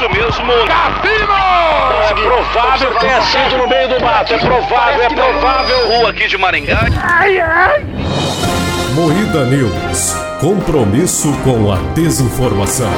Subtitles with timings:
[0.00, 0.66] isso mesmo.
[0.66, 1.32] Cassino!
[2.08, 4.32] É provável que tenha sido no meio do mato.
[4.32, 5.88] É provável, é provável.
[5.88, 6.80] Rua aqui de Maringá.
[8.94, 10.14] Moída News.
[10.40, 12.90] Compromisso com a desinformação.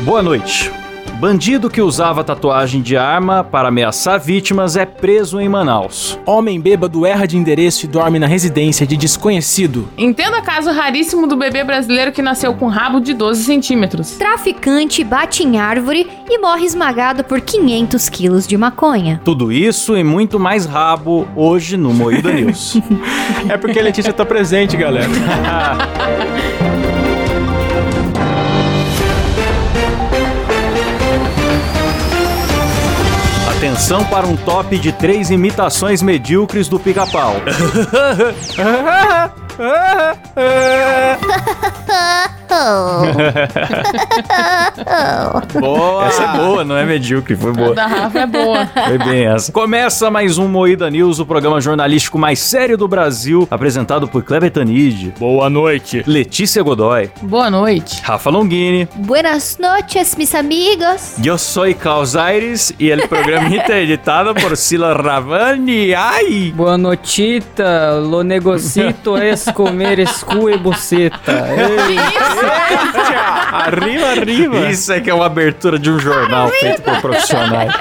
[0.00, 0.81] Boa noite.
[1.22, 6.18] Bandido que usava tatuagem de arma para ameaçar vítimas é preso em Manaus.
[6.26, 9.88] Homem bêbado erra de endereço e dorme na residência de desconhecido.
[9.96, 14.16] Entenda caso raríssimo do bebê brasileiro que nasceu com rabo de 12 centímetros.
[14.16, 19.20] Traficante bate em árvore e morre esmagado por 500 quilos de maconha.
[19.24, 22.78] Tudo isso e muito mais rabo hoje no Moída News.
[23.48, 25.08] É porque a Letícia tá presente, galera.
[33.62, 37.36] Atenção para um top de três imitações medíocres do pica-pau.
[45.62, 46.02] Oh.
[46.06, 47.74] Essa é boa, não é medíocre, foi A boa.
[47.74, 48.66] da Rafa é boa.
[48.66, 49.50] Foi bem essa.
[49.52, 54.50] Começa mais um Moída News, o programa jornalístico mais sério do Brasil, apresentado por Kleber
[54.50, 56.02] Tanid, Boa noite.
[56.06, 58.02] Letícia Godoy, Boa noite.
[58.02, 61.16] Rafa Longini, Buenas noches, mis amigos.
[61.24, 65.94] Eu sou Carlos Aires e o programa é editado por Sila Ravani.
[65.94, 66.52] Ai!
[66.54, 71.48] Boa notita, lo negocito es comer escu e buceta.
[71.48, 71.96] Ei,
[73.52, 74.56] Arriba, arriba.
[74.70, 77.72] Isso é que é uma abertura de um jornal feito por profissionais.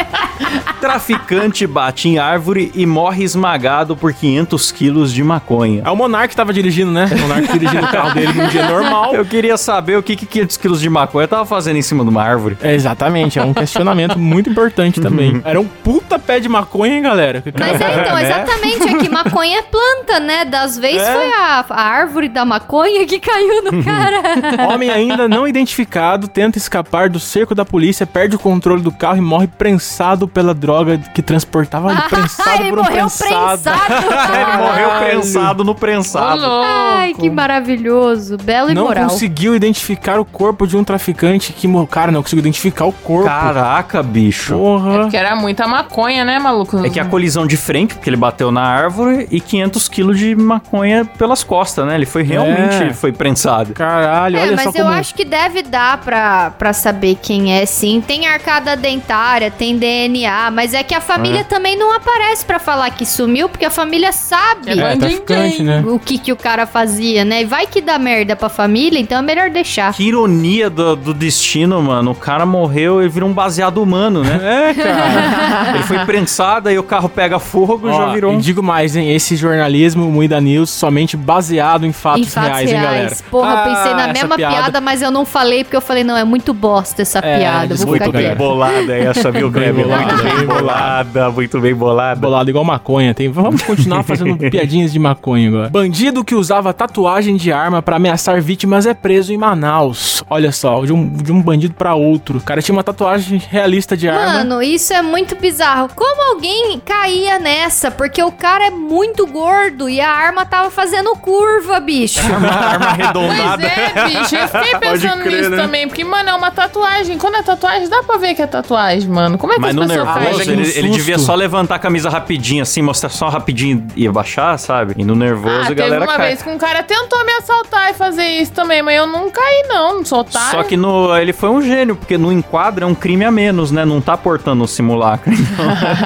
[0.79, 5.83] Traficante bate em árvore e morre esmagado por 500 quilos de maconha.
[5.85, 7.07] É o Monark que tava dirigindo, né?
[7.11, 9.13] O Monark dirigindo o carro dele num dia normal.
[9.13, 12.09] Eu queria saber o que, que 500 quilos de maconha tava fazendo em cima de
[12.09, 12.57] uma árvore.
[12.61, 15.41] É, exatamente, é um questionamento muito importante também.
[15.45, 17.43] Era um puta pé de maconha, hein, galera?
[17.59, 18.23] Mas é, então, né?
[18.23, 20.45] exatamente, é que maconha é planta, né?
[20.45, 21.13] Das vezes É.
[21.13, 24.21] foi a, a árvore da maconha que caiu no cara.
[24.69, 29.17] Homem ainda não identificado tenta escapar do cerco da polícia, perde o controle do carro
[29.17, 31.91] e morre prensado pela droga que transportava.
[31.91, 33.61] Ele prensado ele por um morreu prensado.
[33.61, 33.81] prensado.
[34.41, 36.41] Ele morreu prensado no prensado.
[36.41, 36.65] louco.
[36.67, 38.37] Ai, que maravilhoso.
[38.37, 39.09] Belo e Não moral.
[39.09, 41.87] conseguiu identificar o corpo de um traficante que morreu.
[41.87, 43.25] Cara, não conseguiu identificar o corpo.
[43.27, 44.53] Caraca, bicho.
[44.55, 44.99] Porra.
[45.01, 46.85] Porque era muita maconha, né, maluco?
[46.85, 50.35] É que a colisão de frente, porque ele bateu na árvore, e 500 quilos de
[50.35, 51.95] maconha pelas costas, né?
[51.95, 52.93] Ele foi realmente É.
[52.93, 53.73] foi prensado.
[53.73, 54.95] Caralho, É, olha mas só eu como...
[54.97, 58.01] acho que deve dar pra, pra saber quem é, sim.
[58.05, 62.89] Tem arcada dentária, tem DNA, mas é que a família também não aparece pra falar
[62.91, 65.83] que sumiu, porque a família sabe É, É, traficante, né?
[65.85, 67.41] o que, que o cara fazia, né?
[67.41, 69.93] E vai que dá merda pra família, então é melhor deixar.
[69.93, 72.11] Que ironia do, do destino, mano.
[72.11, 74.39] O cara morreu e virou um baseado humano, né?
[74.51, 75.71] É, cara.
[75.75, 78.39] Ele foi prensado, aí o carro pega fogo e já virou e um...
[78.39, 79.13] digo mais, hein?
[79.13, 82.85] Esse jornalismo Moída News somente baseado em fatos, em fatos reais, reais.
[82.85, 83.17] hein, galera?
[83.29, 84.81] Porra, eu Ah, pensei na essa mesma piada.
[84.81, 87.67] mas eu não falei, porque eu falei, não, é muito bosta essa É, piada.
[87.75, 88.29] Desculpa, ficar galera.
[88.29, 88.37] quieto.
[88.37, 89.85] bolada essa, viu, Kleber?
[89.85, 90.23] Muito bolada.
[90.23, 92.19] bem bolada, muito bem bolada.
[92.19, 93.13] Bolado igual maconha.
[93.13, 93.29] Tem...
[93.29, 95.69] Vamos continuar fazendo piadinhas de maconha agora.
[95.69, 100.23] Bandido que usava tatuagem de arma pra ameaçar vítimas é preso em Manaus.
[100.29, 102.37] Olha só, de um, de um bandido pra outro.
[102.37, 104.33] O cara tinha uma tatuagem realista de arma.
[104.39, 105.89] Mano, isso é muito bizarro.
[105.95, 107.89] Como alguém caía nessa?
[107.91, 112.19] Porque o cara é muito gordo e a arma tava fazendo curva, bicho.
[112.21, 113.63] Uma arma Pois arredondada.
[113.65, 114.10] é, bicho.
[114.15, 115.57] Eu fiquei pensando crer, nisso né?
[115.57, 115.87] também.
[115.87, 117.17] Porque, mano, é uma tatuagem.
[117.17, 119.37] Quando é tatuagem, dá pra ver que é tatuagem, mano.
[119.37, 120.53] Como é que Mas as no pessoas nervoso, fazem?
[120.53, 124.57] ele, um ele devia só levantar a camisa rapidinho, assim, mostrar só rapidinho e abaixar,
[124.59, 124.93] sabe?
[124.97, 126.27] E no nervoso Ah, a teve galera uma cai.
[126.29, 129.65] vez que um cara tentou me assaltar e fazer isso também, mas eu não caí,
[129.67, 129.97] não.
[129.97, 130.51] Não sou otário.
[130.51, 133.71] Só que no, ele foi um gênio, porque no enquadro é um crime a menos,
[133.71, 133.85] né?
[133.85, 135.31] Não tá portando o simulacro.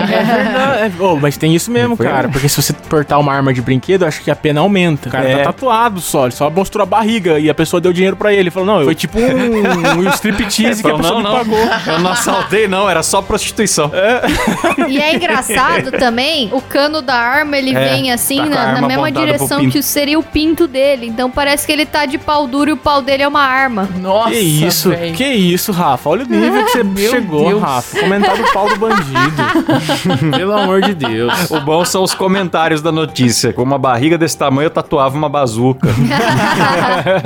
[0.05, 1.01] É verdade.
[1.01, 2.29] Ô, mas tem isso mesmo, Foi cara.
[2.29, 5.09] Porque se você portar uma arma de brinquedo, eu acho que a pena aumenta.
[5.09, 5.37] O cara É.
[5.37, 6.23] tá tatuado só.
[6.25, 8.41] Ele só mostrou a barriga e a pessoa deu dinheiro pra ele.
[8.41, 11.94] Ele falou, não, foi tipo um, um striptease que a pessoa não, me não, pagou.
[11.94, 13.91] eu não assaltei, não, era só prostituição.
[14.88, 18.66] E é engraçado também, o cano da arma, ele É, vem assim tá com a
[18.73, 21.07] na, na mesma direção que seria o pinto dele.
[21.07, 23.88] Então parece que ele tá de pau duro e o pau dele é uma arma.
[24.00, 25.11] Nossa, Que isso, véi.
[25.14, 26.09] que isso, Rafa.
[26.09, 27.61] Olha o nível que você Meu chegou, Deus.
[27.61, 27.99] Rafa.
[27.99, 30.31] Comentário do pau do bandido.
[30.37, 31.49] Pelo amor de Deus.
[31.52, 33.53] O bom são os comentários da notícia.
[33.53, 35.87] Com uma barriga desse tamanho, eu tatuava uma bazuca.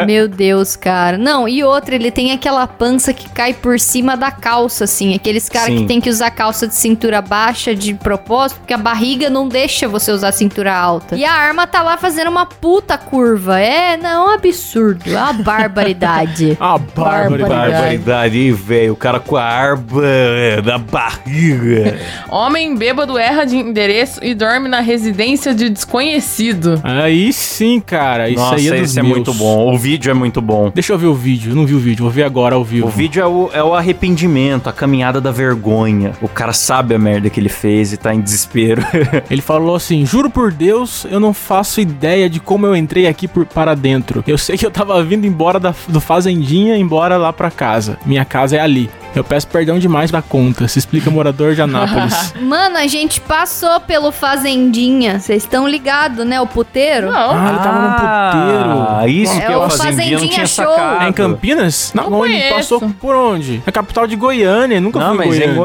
[0.06, 1.18] Meu Deus, cara.
[1.18, 5.14] Não, e outra, ele tem aquela pança que cai por cima da calça, assim.
[5.14, 9.30] Aqueles caras que tem que usar calça de cintura baixa de propósito, porque a barriga
[9.30, 11.16] não deixa você usar cintura alta.
[11.16, 13.60] E a arma tá lá fazendo uma puta curva.
[13.60, 15.10] É, não, é um absurdo.
[15.10, 16.58] É uma barbaridade.
[16.96, 17.38] Bárbaro.
[17.40, 17.72] Barbaridade.
[17.72, 18.94] Barbaridade, velho?
[18.94, 22.00] O cara com a arma é, na barriga.
[22.30, 26.80] Homem bêbado erra de endereço e dorme na residência de desconhecido.
[26.84, 28.30] Aí sim, cara.
[28.30, 29.16] Isso Nossa, aí é dos esse é meus.
[29.16, 29.74] muito bom.
[29.74, 30.49] O vídeo é muito bom.
[30.50, 30.72] Bom.
[30.74, 31.52] Deixa eu ver o vídeo.
[31.52, 32.04] Eu não vi o vídeo.
[32.04, 32.88] Vou ver agora ao vivo.
[32.88, 36.14] O vídeo é o, é o arrependimento, a caminhada da vergonha.
[36.22, 38.82] O cara sabe a merda que ele fez e tá em desespero.
[39.30, 43.28] Ele falou assim: Juro por Deus, eu não faço ideia de como eu entrei aqui
[43.28, 44.24] por, para dentro.
[44.26, 47.98] Eu sei que eu tava vindo embora da, do Fazendinha, embora lá pra casa.
[48.06, 48.90] Minha casa é ali.
[49.16, 50.68] Eu peço perdão demais da conta.
[50.68, 52.34] Se explica morador de Anápolis.
[52.40, 55.20] Mano, a gente passou pelo Fazendinha.
[55.20, 56.40] Vocês estão ligados, né?
[56.40, 57.12] O puteiro.
[57.12, 57.32] Não.
[57.32, 58.88] Ah, ele tava num puteiro.
[59.00, 60.66] Ah, isso É que é o Fazendinha, não Fazendinha tinha Show.
[60.66, 61.04] sacado.
[61.06, 61.92] É em Campinas?
[61.94, 62.40] Não, Não onde?
[62.50, 63.62] Passou por onde?
[63.66, 64.80] É capital de Goiânia.
[64.80, 65.60] Nunca Não, fui mas em em Goiânia.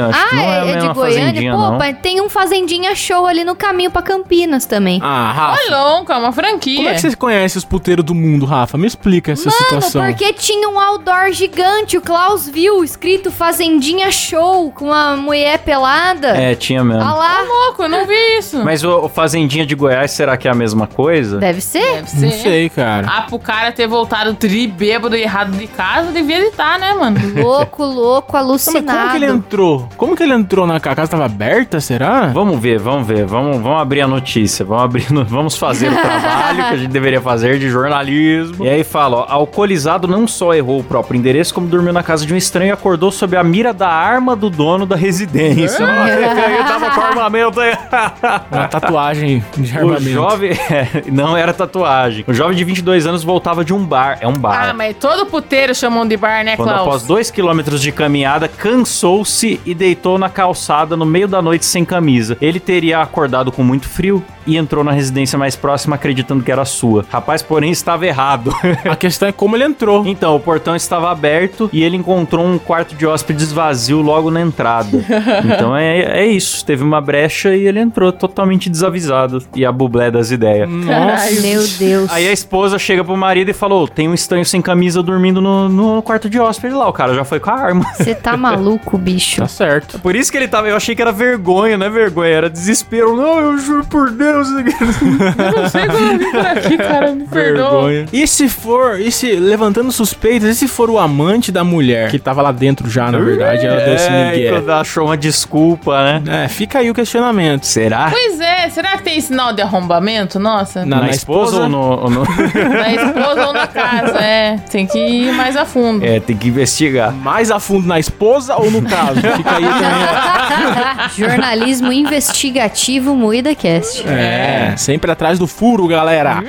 [0.00, 0.06] Goiânia.
[0.06, 0.94] Acho Ah, que não é, a é, é de Goiânia?
[0.94, 1.78] Fazendinha, Pô, não.
[1.78, 5.00] mas tem um Fazendinha Show ali no caminho pra Campinas também.
[5.02, 5.60] Ah, Rafa.
[5.62, 6.76] Ô, louco, é uma franquia.
[6.76, 8.78] Como é que você conhece os puteiros do mundo, Rafa?
[8.78, 10.02] Me explica essa Mano, situação.
[10.06, 16.28] porque tinha um outdoor gigante, o Klaus viu, escrito Fazendinha Show, com uma mulher pelada.
[16.28, 17.02] É, tinha mesmo.
[17.02, 17.42] Olha lá.
[17.42, 18.62] louco, eu não vi isso.
[18.64, 21.38] Mas o, o Fazendinha de Goiás, será que é a mesma coisa?
[21.38, 21.96] Deve ser.
[21.96, 22.20] Deve ser.
[22.26, 23.06] Não sei, cara.
[23.10, 27.16] Ah, pro cara ter voltado tri bêbado e errado de casa, devia estar, né, mano?
[27.36, 28.98] Louco, louco, Não, mas alucinado.
[28.98, 29.88] como que ele entrou?
[29.96, 30.92] Como que ele entrou na casa?
[30.92, 32.26] A casa tava aberta, será?
[32.26, 35.94] Vamos ver, vamos ver, vamos, vamos abrir a notícia, vamos abrir, no- vamos fazer o
[35.94, 38.64] trabalho que a gente deveria fazer de jornalismo.
[38.64, 42.24] E aí fala, ó, alcoolizado não só errou o próprio endereço, como dormiu na casa
[42.24, 45.84] de um estranho acordou sob a mira da arma do dono da residência.
[45.86, 47.72] Nossa, ele tava com armamento aí.
[48.52, 50.10] Uma tatuagem de O armamento.
[50.10, 52.24] jovem, é, não era tatuagem.
[52.26, 54.68] O jovem de 22 anos voltava de um bar, é um bar.
[54.70, 56.82] Ah, mas todo puteiro chamam de bar, né, Quando Klaus?
[56.86, 61.84] após dois quilômetros de caminhada, cansou-se e deitou na calçada no meio da noite sem
[61.84, 62.36] camisa.
[62.40, 66.64] Ele teria acordado com muito frio e entrou na residência mais próxima acreditando que era
[66.64, 67.04] sua.
[67.10, 68.54] Rapaz, porém, estava errado.
[68.88, 70.06] A questão é como ele entrou.
[70.06, 74.40] então, o portão estava aberto e ele encontrou um quarto de hóspedes vazio logo na
[74.40, 74.98] entrada.
[75.44, 76.64] então é, é isso.
[76.64, 79.42] Teve uma brecha e ele entrou totalmente desavisado.
[79.54, 80.68] E a bublé das ideias.
[80.68, 81.40] Nossa.
[81.40, 82.10] Meu Deus.
[82.10, 85.68] Aí a esposa chega pro marido e falou: tem um estranho sem camisa dormindo no,
[85.68, 86.88] no quarto de hóspede lá.
[86.88, 87.84] O cara já foi com a arma.
[87.94, 89.40] Você tá maluco, bicho.
[89.40, 89.98] Tá certo.
[90.00, 90.68] Por isso que ele tava.
[90.68, 93.16] Eu achei que era vergonha, não é vergonha, era desespero.
[93.16, 94.48] Não, eu juro por Deus.
[94.56, 97.88] Eu não sei como eu vim por aqui, cara, me perdoa.
[97.88, 98.06] Vergonha.
[98.12, 102.18] E se for, e se, levantando suspeitas, e se for o amante da mulher, que
[102.18, 104.58] tava lá dentro já, na verdade, ela deu esse É, migué.
[104.58, 106.44] então achou uma desculpa, né?
[106.44, 107.64] É, fica aí o questionamento.
[107.64, 108.08] Será?
[108.10, 110.38] Pois é, será que tem sinal de arrombamento?
[110.38, 111.62] Nossa, Na- Na, na esposa, esposa?
[111.64, 111.78] ou no.
[112.02, 112.24] ou no-
[112.68, 114.56] na esposa ou na casa, é.
[114.70, 116.04] Tem que ir mais a fundo.
[116.04, 117.12] é, tem que investigar.
[117.12, 119.20] Mais a fundo na esposa ou no caso?
[119.20, 121.08] Fica aí também.
[121.16, 124.06] Jornalismo investigativo Moída Cast.
[124.08, 126.42] É, sempre atrás do furo, galera.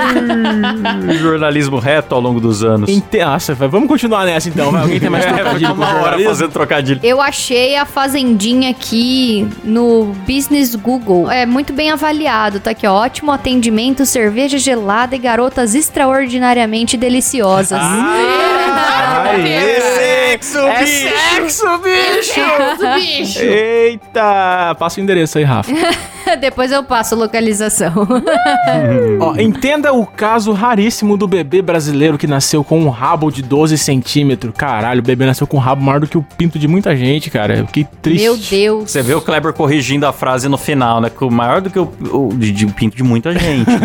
[1.18, 2.90] Jornalismo reto ao longo dos anos.
[3.12, 4.70] Nossa, vai- vamos continuar nessa então.
[4.70, 4.82] vai.
[4.82, 7.00] Alguém tem mais É, trocadilho com uma hora fazendo trocadilho.
[7.02, 11.30] Eu achei a Fazendinha aqui no Business Google.
[11.30, 12.60] É muito bem avaliado.
[12.60, 13.00] Tá aqui, ó.
[13.00, 17.78] Ótimo atendimento, cerveja gelada e garotas extraordinariamente deliciosas.
[17.80, 21.08] Aê, sexo, É bicho!
[21.08, 22.40] sexo, bicho!
[22.78, 23.40] Deus, bicho.
[23.42, 24.74] Eita!
[24.78, 25.70] Passa o endereço aí, Rafa.
[26.36, 27.92] Depois eu passo a localização.
[29.20, 33.76] Ó, entenda o caso raríssimo do bebê brasileiro que nasceu com um rabo de 12
[33.78, 34.52] centímetros.
[34.56, 37.30] Caralho, o bebê nasceu com um rabo maior do que o pinto de muita gente,
[37.30, 37.64] cara.
[37.64, 38.22] Que triste.
[38.22, 38.90] Meu Deus.
[38.90, 41.10] Você vê o Kleber corrigindo a frase no final, né?
[41.10, 43.70] Que o maior do que o, o de, de pinto de muita gente.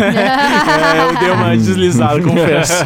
[0.86, 2.84] É, eu dei uma deslizada, confesso.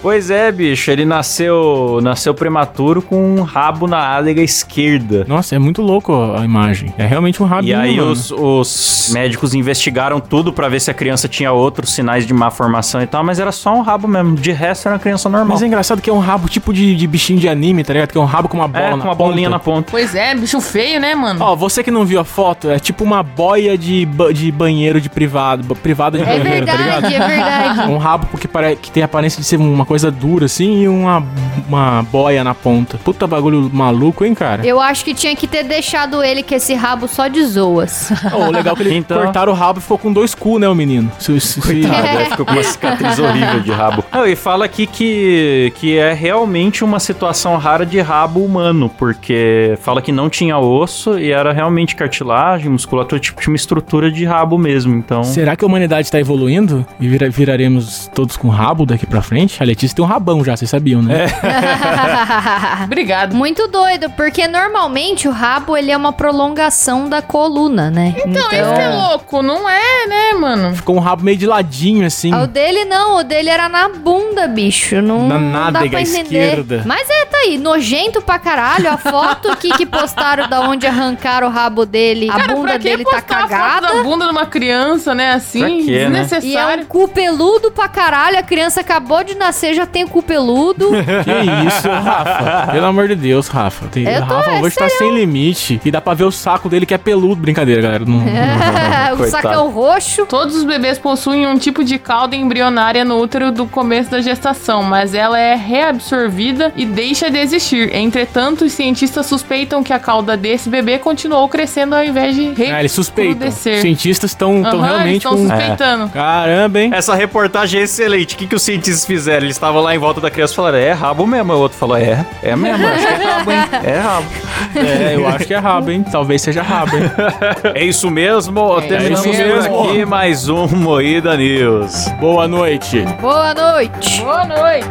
[0.00, 0.90] pois é, bicho.
[0.90, 5.24] Ele nasceu nasceu prematuro com um rabo na ádega esquerda.
[5.28, 6.92] Nossa, é muito louco a imagem.
[6.98, 8.10] É realmente um rabinho, E aí mano.
[8.10, 8.30] os,
[8.60, 13.00] os médicos investigaram tudo pra ver se a criança tinha outros sinais de má formação
[13.02, 14.34] e tal, mas era só um rabo mesmo.
[14.36, 15.48] De resto era uma criança normal.
[15.48, 18.10] Mas é engraçado que é um rabo tipo de, de bichinho de anime, tá ligado?
[18.12, 19.30] Que é um rabo com uma bola É, na com uma ponta.
[19.30, 19.88] bolinha na ponta.
[19.90, 21.40] Pois é, bicho feio, né, mano?
[21.42, 25.00] Ó, você que não viu a foto, é tipo uma boia de, ba- de banheiro
[25.00, 27.02] de privado, privada de É banheiro, tá ligado?
[27.02, 27.92] verdade, é verdade.
[27.92, 28.76] Um rabo porque pare...
[28.76, 31.24] que tem a aparência de ser uma coisa dura assim e uma,
[31.72, 32.98] uma boia na ponta.
[32.98, 34.66] Puta bagulho maluco, hein, cara?
[34.66, 38.10] Eu acho que tinha que ter deixado ele com esse rabo só de zoas.
[38.32, 40.58] Ô, o legal é que ele Então- cortaram o rabo e ficou com dois cu,
[40.58, 41.10] né, o menino?
[41.18, 44.04] Se, se, Ah, daí ficou com uma cicatriz horrível de rabo.
[44.12, 49.76] Não, e fala aqui que, que é realmente uma situação rara de rabo humano, porque
[49.80, 54.24] fala que não tinha osso e era realmente cartilagem, musculatura, tipo, tinha uma estrutura de
[54.24, 54.94] rabo mesmo.
[54.94, 55.24] Então.
[55.24, 59.62] Será que a humanidade tá evoluindo e vira- viraremos todos com rabo daqui pra frente?
[59.62, 61.26] A Letícia tem um rabão já, vocês sabiam, né?
[62.84, 63.34] Obrigado.
[63.34, 68.14] Muito doido, porque normalmente o rabo ele é uma prolongação da coluna, né?
[68.26, 70.74] Então, esse que é louco, não é, né, mano?
[70.74, 72.32] Ficou um rabo meio de ladinho, assim.
[72.34, 75.00] O dele não, o dele era na bunda, bicho.
[75.02, 76.22] Não, Na não dá pra entender.
[76.22, 76.82] esquerda.
[76.86, 78.90] Mas é, tá aí, nojento pra caralho.
[78.90, 82.78] A foto aqui que postaram da onde arrancaram o rabo dele, a Cara, bunda pra
[82.78, 83.86] que dele tá postar a foto cagada.
[83.94, 85.32] da bunda de uma criança, né?
[85.32, 85.86] Assim, Pra quê, né?
[85.90, 86.86] E é um desnecessário.
[86.86, 88.38] cu peludo pra caralho.
[88.38, 90.90] A criança acabou de nascer, já tem cu peludo.
[91.24, 91.30] Que
[91.66, 92.72] isso, Rafa?
[92.72, 93.86] Pelo amor de Deus, Rafa.
[93.88, 95.80] Tem, Eu tô- Rafa é hoje tá sem limite.
[95.84, 97.40] E dá pra ver o saco dele que é peludo.
[97.42, 98.04] Brincadeira, galera.
[98.04, 100.26] Não, É, o sacão roxo.
[100.26, 104.82] Todos os bebês possuem um tipo de cauda embrionária no útero do começo da gestação,
[104.82, 107.94] mas ela é reabsorvida e deixa de existir.
[107.94, 112.80] Entretanto, os cientistas suspeitam que a cauda desse bebê continuou crescendo ao invés de Ah,
[112.80, 113.48] eles suspeitam.
[113.48, 115.48] Os cientistas estão eles realmente estão com...
[115.48, 116.08] suspeitando.
[116.10, 116.90] Caramba, hein?
[116.92, 118.34] Essa reportagem é excelente.
[118.34, 119.44] O que, que os cientistas fizeram?
[119.46, 121.52] Eles estavam lá em volta da criança e falaram: é rabo mesmo.
[121.54, 122.86] O outro falou: é, é mesmo.
[122.86, 123.58] Acho que é rabo, hein?
[123.84, 124.26] É rabo.
[124.74, 126.04] É, eu acho que é rabo, hein?
[126.10, 127.02] Talvez seja rabo, hein?
[127.74, 128.80] É isso mesmo.
[128.82, 129.84] Terminamos isso mesmo.
[129.84, 132.08] aqui mais um Moída News.
[132.20, 133.02] Boa noite.
[133.20, 134.20] Boa noite.
[134.20, 134.88] Boa noite.